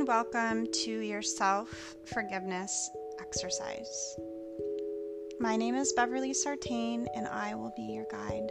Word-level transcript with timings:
and 0.00 0.08
welcome 0.08 0.66
to 0.72 1.00
your 1.00 1.20
self 1.20 1.94
forgiveness 2.06 2.90
exercise. 3.20 4.16
My 5.38 5.56
name 5.56 5.74
is 5.74 5.92
Beverly 5.92 6.32
Sartain, 6.32 7.06
and 7.14 7.28
I 7.28 7.54
will 7.54 7.70
be 7.76 7.82
your 7.82 8.06
guide. 8.10 8.50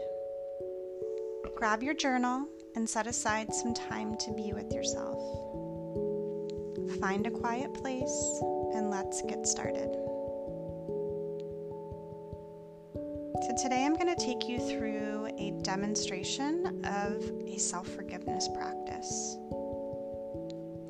Grab 1.55 1.82
your 1.82 1.96
journal 1.96 2.47
and 2.75 2.88
set 2.88 3.07
aside 3.07 3.51
some 3.51 3.73
time 3.73 4.15
to 4.18 4.32
be 4.33 4.54
with 4.54 4.71
yourself. 4.71 5.18
Find 7.00 7.25
a 7.25 7.32
quiet 7.32 7.73
place 7.73 8.41
and 8.75 8.91
let's 8.91 9.23
get 9.23 9.47
started. 9.47 9.89
So, 13.41 13.55
today 13.63 13.86
I'm 13.88 13.95
going 13.95 14.16
to 14.16 14.23
take 14.23 14.47
you 14.47 14.59
through 14.59 15.29
a 15.39 15.59
demonstration 15.64 16.86
of 16.86 17.23
a 17.47 17.57
self 17.57 17.87
forgiveness 17.87 18.47
practice. 18.54 19.37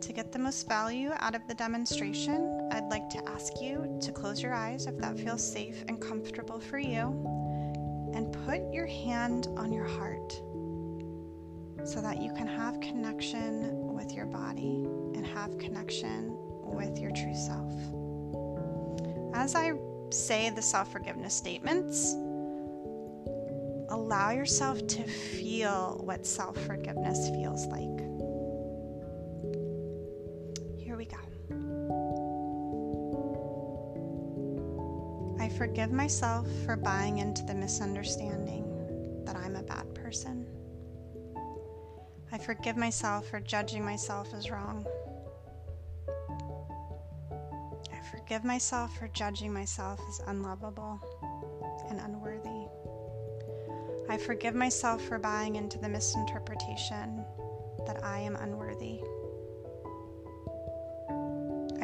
To 0.09 0.13
get 0.13 0.31
the 0.31 0.39
most 0.39 0.67
value 0.67 1.11
out 1.19 1.35
of 1.35 1.47
the 1.47 1.53
demonstration, 1.53 2.67
I'd 2.71 2.89
like 2.89 3.09
to 3.09 3.29
ask 3.29 3.61
you 3.61 3.95
to 4.01 4.11
close 4.11 4.41
your 4.41 4.55
eyes 4.55 4.87
if 4.87 4.97
that 4.97 5.19
feels 5.19 5.47
safe 5.47 5.85
and 5.87 6.01
comfortable 6.01 6.59
for 6.59 6.79
you, 6.79 7.13
and 8.15 8.35
put 8.47 8.73
your 8.73 8.87
hand 8.87 9.49
on 9.55 9.71
your 9.71 9.85
heart 9.85 10.33
so 11.87 12.01
that 12.01 12.19
you 12.23 12.33
can 12.33 12.47
have 12.47 12.81
connection 12.81 13.93
with 13.93 14.11
your 14.11 14.25
body 14.25 14.83
and 15.13 15.27
have 15.27 15.59
connection 15.59 16.35
with 16.63 16.97
your 16.97 17.11
true 17.11 17.35
self. 17.35 17.71
As 19.35 19.53
I 19.53 19.73
say 20.09 20.49
the 20.49 20.63
self 20.63 20.91
forgiveness 20.91 21.35
statements, 21.35 22.13
allow 23.89 24.31
yourself 24.31 24.87
to 24.87 25.03
feel 25.03 26.01
what 26.03 26.25
self 26.25 26.57
forgiveness 26.65 27.29
feels 27.29 27.67
like. 27.67 27.98
Forgive 35.59 35.91
myself 35.91 36.47
for 36.63 36.77
buying 36.77 37.17
into 37.17 37.43
the 37.43 37.53
misunderstanding 37.53 38.63
that 39.25 39.35
I'm 39.35 39.57
a 39.57 39.61
bad 39.61 39.93
person. 39.93 40.47
I 42.31 42.37
forgive 42.37 42.77
myself 42.77 43.27
for 43.27 43.41
judging 43.41 43.83
myself 43.83 44.33
as 44.33 44.49
wrong. 44.49 44.87
I 47.91 47.99
forgive 48.09 48.45
myself 48.45 48.97
for 48.97 49.09
judging 49.09 49.51
myself 49.51 49.99
as 50.07 50.21
unlovable 50.27 50.97
and 51.89 51.99
unworthy. 51.99 52.69
I 54.09 54.17
forgive 54.17 54.55
myself 54.55 55.01
for 55.01 55.19
buying 55.19 55.57
into 55.57 55.77
the 55.77 55.89
misinterpretation 55.89 57.25
that 57.85 58.01
I 58.01 58.19
am 58.19 58.37
unworthy. 58.37 59.01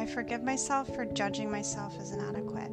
I 0.00 0.06
forgive 0.06 0.42
myself 0.42 0.94
for 0.94 1.04
judging 1.04 1.50
myself 1.50 1.92
as 2.00 2.12
inadequate 2.12 2.72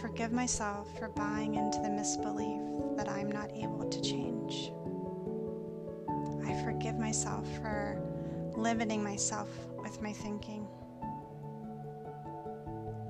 forgive 0.00 0.32
myself 0.32 0.88
for 0.98 1.08
buying 1.08 1.56
into 1.56 1.78
the 1.80 1.90
misbelief 1.90 2.60
that 2.96 3.08
I'm 3.08 3.30
not 3.30 3.52
able 3.52 3.88
to 3.88 4.00
change. 4.00 4.72
I 6.46 6.62
forgive 6.64 6.98
myself 6.98 7.46
for 7.56 8.00
limiting 8.56 9.04
myself 9.04 9.48
with 9.78 10.00
my 10.00 10.12
thinking. 10.12 10.66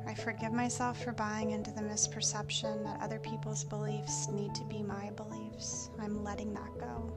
I 0.06 0.14
forgive 0.14 0.52
myself 0.52 1.02
for 1.02 1.12
buying 1.12 1.52
into 1.52 1.70
the 1.70 1.82
misperception 1.82 2.84
that 2.84 3.00
other 3.00 3.20
people's 3.20 3.62
beliefs 3.62 4.28
need 4.28 4.54
to 4.56 4.64
be 4.64 4.82
my 4.82 5.10
beliefs. 5.10 5.90
I'm 6.00 6.24
letting 6.24 6.52
that 6.54 6.78
go 6.78 7.12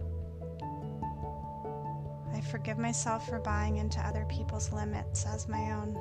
I 2.33 2.41
forgive 2.41 2.79
myself 2.79 3.27
for 3.29 3.39
buying 3.39 3.77
into 3.77 3.99
other 3.99 4.25
people's 4.25 4.71
limits 4.73 5.25
as 5.25 5.47
my 5.47 5.71
own. 5.71 5.95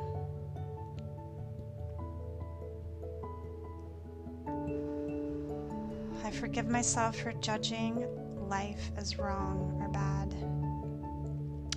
Forgive 6.32 6.68
myself 6.68 7.16
for 7.16 7.32
judging 7.34 8.06
life 8.48 8.90
as 8.96 9.18
wrong 9.18 9.78
or 9.80 9.88
bad. 9.88 10.34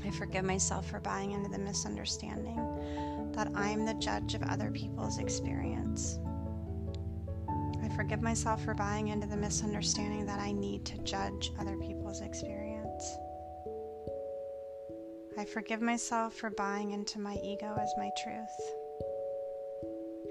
I 0.06 0.12
forgive 0.12 0.46
myself 0.46 0.90
for 0.90 1.00
buying 1.00 1.32
into 1.32 1.50
the 1.50 1.60
misunderstanding 1.60 3.32
that 3.34 3.50
I'm 3.56 3.86
the 3.86 3.94
judge 3.96 4.34
of 4.34 4.44
other 4.44 4.72
people's 4.72 5.20
experience. 5.20 6.20
I 7.84 7.90
forgive 7.96 8.22
myself 8.22 8.64
for 8.64 8.74
buying 8.74 9.10
into 9.10 9.28
the 9.28 9.38
misunderstanding 9.38 10.26
that 10.26 10.40
I 10.40 10.52
need 10.52 10.86
to 10.86 10.98
judge 11.00 11.52
other 11.60 11.78
people's 11.78 12.22
experience. 12.22 13.18
I 15.38 15.46
forgive 15.46 15.82
myself 15.82 16.34
for 16.34 16.50
buying 16.50 16.92
into 16.92 17.20
my 17.20 17.36
ego 17.44 17.78
as 17.80 17.94
my 17.98 18.10
truth. 18.24 18.85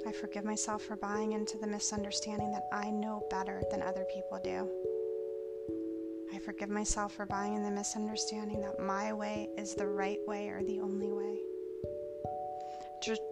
I 0.07 0.13
forgive 0.13 0.45
myself 0.45 0.83
for 0.83 0.97
buying 0.97 1.33
into 1.33 1.57
the 1.59 1.67
misunderstanding 1.67 2.53
that 2.53 2.69
I 2.73 2.91
know 2.91 3.27
better 3.31 3.63
than 3.71 3.83
other 3.83 4.05
people 4.15 4.39
do. 4.45 4.69
I 6.35 6.39
forgive 6.41 6.69
myself 6.69 7.15
for 7.15 7.27
buying 7.27 7.55
in 7.55 7.63
the 7.63 7.71
misunderstanding 7.71 8.61
that 8.61 8.81
my 8.81 9.13
way 9.13 9.49
is 9.57 9.75
the 9.75 9.87
right 9.87 10.19
way 10.27 10.49
or 10.49 10.63
the 10.63 10.81
only 10.81 11.11
way. 11.11 11.39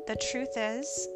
The 0.06 0.16
truth 0.31 0.56
is 0.56 1.09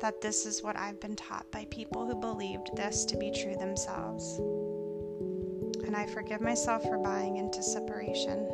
that 0.00 0.20
this 0.20 0.46
is 0.46 0.62
what 0.62 0.76
I've 0.76 1.00
been 1.00 1.16
taught 1.16 1.50
by 1.50 1.66
people 1.70 2.06
who 2.06 2.14
believed 2.20 2.76
this 2.76 3.04
to 3.06 3.16
be 3.16 3.30
true 3.30 3.56
themselves. 3.56 4.38
And 5.86 5.96
I 5.96 6.06
forgive 6.06 6.40
myself 6.40 6.82
for 6.82 6.98
buying 6.98 7.36
into 7.36 7.62
separation. 7.62 8.48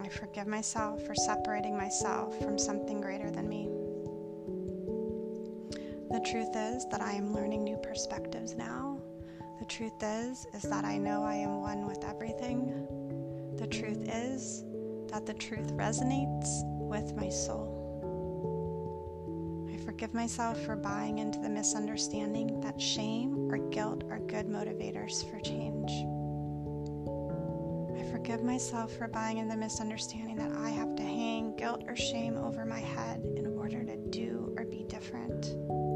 I 0.00 0.08
forgive 0.08 0.46
myself 0.46 1.02
for 1.02 1.14
separating 1.14 1.76
myself 1.76 2.38
from 2.40 2.58
something 2.58 3.00
greater 3.00 3.30
than 3.30 3.48
me. 3.48 3.57
The 6.28 6.34
truth 6.44 6.56
is 6.56 6.84
that 6.90 7.00
I 7.00 7.12
am 7.12 7.32
learning 7.32 7.64
new 7.64 7.78
perspectives 7.78 8.54
now. 8.54 9.00
The 9.60 9.64
truth 9.64 10.02
is 10.02 10.46
is 10.52 10.60
that 10.64 10.84
I 10.84 10.98
know 10.98 11.22
I 11.24 11.36
am 11.36 11.62
one 11.62 11.86
with 11.86 12.04
everything. 12.04 12.86
The 13.56 13.66
truth 13.66 14.06
is 14.06 14.62
that 15.10 15.24
the 15.24 15.32
truth 15.32 15.72
resonates 15.72 16.46
with 16.86 17.16
my 17.16 17.30
soul. 17.30 17.72
I 19.72 19.78
forgive 19.86 20.12
myself 20.12 20.60
for 20.60 20.76
buying 20.76 21.18
into 21.18 21.38
the 21.38 21.48
misunderstanding 21.48 22.60
that 22.60 22.78
shame 22.78 23.50
or 23.50 23.56
guilt 23.70 24.04
are 24.10 24.18
good 24.18 24.48
motivators 24.48 25.24
for 25.30 25.40
change 25.40 25.90
I 27.98 28.10
forgive 28.10 28.44
myself 28.44 28.92
for 28.92 29.08
buying 29.08 29.38
into 29.38 29.54
the 29.54 29.56
misunderstanding 29.56 30.36
that 30.36 30.52
I 30.52 30.68
have 30.68 30.94
to 30.94 31.02
hang 31.02 31.56
guilt 31.56 31.84
or 31.88 31.96
shame 31.96 32.36
over 32.36 32.66
my 32.66 32.80
head 32.80 33.24
in 33.34 33.46
order 33.46 33.82
to 33.82 33.96
do 34.10 34.54
or 34.58 34.66
be 34.66 34.84
different. 34.88 35.87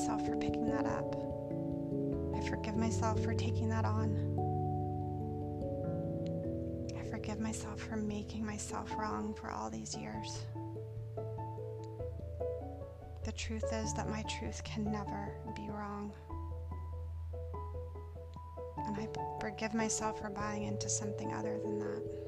Myself 0.00 0.24
for 0.24 0.36
picking 0.36 0.64
that 0.64 0.86
up. 0.86 1.14
I 2.34 2.40
forgive 2.48 2.74
myself 2.74 3.22
for 3.22 3.34
taking 3.34 3.68
that 3.68 3.84
on. 3.84 4.16
I 6.98 7.10
forgive 7.10 7.38
myself 7.38 7.82
for 7.82 7.96
making 7.96 8.46
myself 8.46 8.90
wrong 8.96 9.34
for 9.34 9.50
all 9.50 9.68
these 9.68 9.94
years. 9.94 10.46
The 13.24 13.32
truth 13.32 13.70
is 13.74 13.92
that 13.92 14.08
my 14.08 14.22
truth 14.22 14.64
can 14.64 14.90
never 14.90 15.34
be 15.54 15.68
wrong. 15.68 16.14
And 18.78 18.96
I 18.96 19.06
forgive 19.38 19.74
myself 19.74 20.18
for 20.18 20.30
buying 20.30 20.62
into 20.62 20.88
something 20.88 21.34
other 21.34 21.58
than 21.58 21.78
that. 21.78 22.19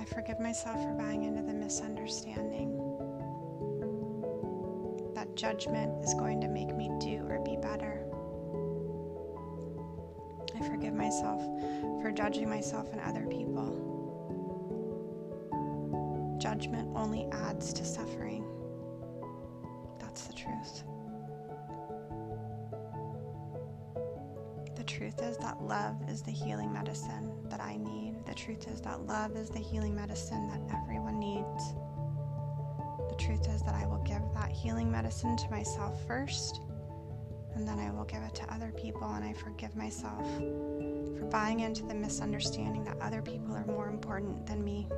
I 0.00 0.04
forgive 0.06 0.40
myself 0.40 0.82
for 0.82 0.94
buying 0.94 1.24
into 1.24 1.42
the 1.42 1.52
misunderstanding 1.52 2.74
that 5.14 5.36
judgment 5.36 6.02
is 6.02 6.14
going 6.14 6.40
to 6.40 6.48
make 6.48 6.74
me 6.74 6.90
do 6.98 7.26
or 7.28 7.38
be 7.44 7.56
better. 7.56 8.06
I 10.58 10.66
forgive 10.66 10.94
myself 10.94 11.42
for 12.00 12.10
judging 12.10 12.48
myself 12.48 12.90
and 12.92 13.00
other 13.02 13.26
people. 13.26 13.76
Judgment 16.40 16.88
only 16.96 17.26
adds 17.30 17.74
to 17.74 17.84
suffering. 17.84 18.46
That's 19.98 20.22
the 20.22 20.32
truth. 20.32 20.82
Truth 24.90 25.22
is 25.22 25.36
that 25.36 25.62
love 25.62 25.96
is 26.08 26.20
the 26.20 26.32
healing 26.32 26.72
medicine 26.72 27.30
that 27.48 27.60
I 27.60 27.76
need. 27.76 28.26
The 28.26 28.34
truth 28.34 28.66
is 28.66 28.80
that 28.80 29.06
love 29.06 29.36
is 29.36 29.48
the 29.48 29.60
healing 29.60 29.94
medicine 29.94 30.48
that 30.48 30.60
everyone 30.76 31.20
needs. 31.20 31.74
The 33.08 33.14
truth 33.16 33.48
is 33.48 33.62
that 33.62 33.74
I 33.74 33.86
will 33.86 34.02
give 34.02 34.22
that 34.34 34.50
healing 34.50 34.90
medicine 34.90 35.36
to 35.36 35.50
myself 35.50 36.04
first, 36.08 36.60
and 37.54 37.66
then 37.68 37.78
I 37.78 37.92
will 37.92 38.04
give 38.04 38.22
it 38.22 38.34
to 38.36 38.52
other 38.52 38.72
people, 38.76 39.08
and 39.12 39.24
I 39.24 39.32
forgive 39.32 39.76
myself 39.76 40.26
for 40.38 41.28
buying 41.30 41.60
into 41.60 41.84
the 41.84 41.94
misunderstanding 41.94 42.82
that 42.84 42.98
other 43.00 43.22
people 43.22 43.54
are 43.54 43.66
more 43.66 43.88
important 43.88 44.44
than 44.44 44.64
me. 44.64 44.88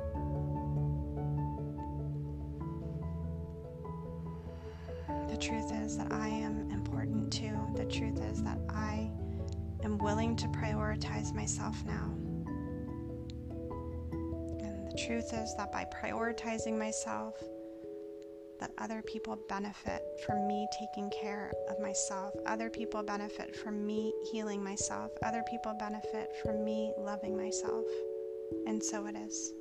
The 5.29 5.37
truth 5.37 5.71
is 5.83 5.97
that 5.97 6.11
I 6.11 6.29
am 6.29 6.71
important 6.71 7.31
too. 7.31 7.57
The 7.75 7.85
truth 7.85 8.21
is 8.21 8.41
that 8.43 8.57
I 8.69 8.92
am 9.83 9.97
willing 9.97 10.35
to 10.37 10.47
prioritize 10.47 11.33
myself 11.33 11.75
now. 11.85 12.09
And 14.61 14.87
the 14.87 14.97
truth 15.05 15.33
is 15.33 15.55
that 15.57 15.71
by 15.71 15.85
prioritizing 15.85 16.77
myself, 16.77 17.35
that 18.59 18.71
other 18.77 19.01
people 19.01 19.37
benefit 19.49 20.01
from 20.25 20.47
me 20.47 20.67
taking 20.79 21.09
care 21.09 21.51
of 21.69 21.79
myself. 21.79 22.33
Other 22.45 22.69
people 22.69 23.03
benefit 23.03 23.55
from 23.55 23.85
me 23.85 24.13
healing 24.31 24.63
myself. 24.63 25.11
Other 25.21 25.43
people 25.49 25.75
benefit 25.77 26.31
from 26.41 26.63
me 26.63 26.93
loving 26.97 27.35
myself. 27.35 27.85
And 28.65 28.81
so 28.81 29.05
it 29.07 29.17
is. 29.17 29.53